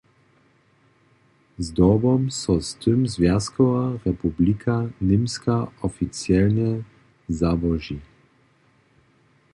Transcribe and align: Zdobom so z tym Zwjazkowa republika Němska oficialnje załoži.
Zdobom 1.57 2.31
so 2.31 2.61
z 2.61 2.75
tym 2.75 3.07
Zwjazkowa 3.07 3.97
republika 4.05 4.89
Němska 5.01 5.71
oficialnje 5.81 6.83
załoži. 7.29 7.99